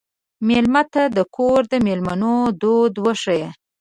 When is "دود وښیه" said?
2.61-3.49